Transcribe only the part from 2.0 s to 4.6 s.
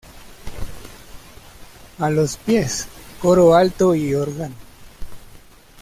los pies, coro alto y órgano.